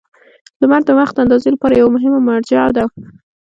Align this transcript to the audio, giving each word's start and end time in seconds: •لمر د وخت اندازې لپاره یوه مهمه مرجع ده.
•لمر 0.61 0.81
د 0.87 0.89
وخت 0.99 1.15
اندازې 1.23 1.47
لپاره 1.51 1.73
یوه 1.75 1.91
مهمه 1.95 2.19
مرجع 2.29 2.65
ده. 2.75 2.85